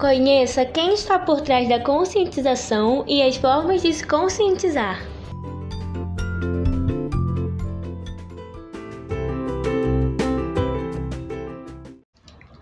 Conheça 0.00 0.64
quem 0.64 0.94
está 0.94 1.18
por 1.18 1.42
trás 1.42 1.68
da 1.68 1.78
conscientização 1.78 3.04
e 3.06 3.20
as 3.20 3.36
formas 3.36 3.82
de 3.82 3.92
se 3.92 4.06
conscientizar. 4.06 4.98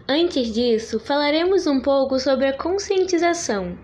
Antes 0.09 0.52
disso, 0.52 0.98
falaremos 0.98 1.69
um 1.69 1.80
pouco 1.80 2.19
sobre 2.19 2.48
a 2.48 2.52
conscientização. 2.52 3.79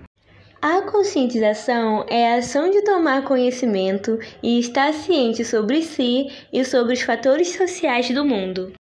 A 0.61 0.83
conscientização 0.83 2.05
é 2.09 2.35
a 2.35 2.39
ação 2.39 2.69
de 2.69 2.83
tomar 2.83 3.23
conhecimento 3.23 4.19
e 4.43 4.59
estar 4.59 4.93
ciente 4.93 5.45
sobre 5.45 5.81
si 5.83 6.27
e 6.53 6.65
sobre 6.65 6.95
os 6.95 7.03
fatores 7.03 7.55
sociais 7.55 8.11
do 8.11 8.25
mundo. 8.25 8.73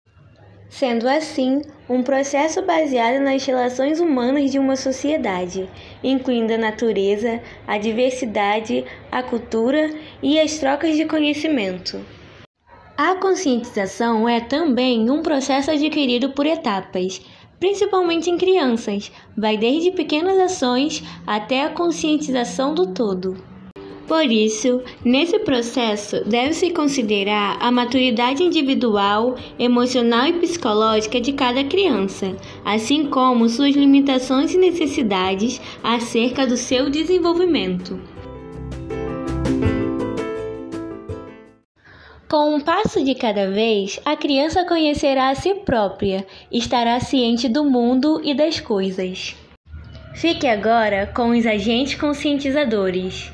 Sendo 0.73 1.07
assim, 1.07 1.61
um 1.87 2.01
processo 2.01 2.63
baseado 2.63 3.21
nas 3.21 3.45
relações 3.45 3.99
humanas 3.99 4.51
de 4.51 4.57
uma 4.57 4.75
sociedade, 4.75 5.69
incluindo 6.03 6.51
a 6.51 6.57
natureza, 6.57 7.39
a 7.67 7.77
diversidade, 7.77 8.83
a 9.11 9.21
cultura 9.21 9.91
e 10.21 10.39
as 10.39 10.57
trocas 10.57 10.95
de 10.95 11.05
conhecimento. 11.05 12.03
A 12.97 13.13
conscientização 13.17 14.27
é 14.27 14.39
também 14.39 15.11
um 15.11 15.21
processo 15.21 15.69
adquirido 15.69 16.31
por 16.31 16.47
etapas, 16.47 17.21
principalmente 17.59 18.31
em 18.31 18.37
crianças, 18.39 19.11
vai 19.37 19.55
desde 19.55 19.91
pequenas 19.91 20.39
ações 20.39 21.03
até 21.27 21.61
a 21.61 21.69
conscientização 21.69 22.73
do 22.73 22.87
todo. 22.87 23.52
Por 24.07 24.29
isso, 24.29 24.81
nesse 25.03 25.39
processo 25.39 26.23
deve-se 26.25 26.71
considerar 26.71 27.57
a 27.61 27.71
maturidade 27.71 28.43
individual, 28.43 29.35
emocional 29.57 30.27
e 30.27 30.33
psicológica 30.33 31.21
de 31.21 31.31
cada 31.31 31.63
criança, 31.63 32.35
assim 32.65 33.05
como 33.05 33.47
suas 33.47 33.75
limitações 33.75 34.53
e 34.53 34.57
necessidades 34.57 35.61
acerca 35.81 36.45
do 36.45 36.57
seu 36.57 36.89
desenvolvimento. 36.89 37.99
Com 42.29 42.55
um 42.55 42.59
passo 42.59 43.03
de 43.03 43.13
cada 43.13 43.49
vez, 43.49 43.99
a 44.03 44.15
criança 44.17 44.65
conhecerá 44.65 45.29
a 45.29 45.35
si 45.35 45.53
própria, 45.53 46.25
estará 46.51 46.99
ciente 46.99 47.47
do 47.47 47.63
mundo 47.63 48.19
e 48.23 48.33
das 48.33 48.59
coisas. 48.59 49.35
Fique 50.15 50.47
agora 50.47 51.05
com 51.15 51.29
os 51.29 51.45
agentes 51.45 51.95
conscientizadores. 51.95 53.31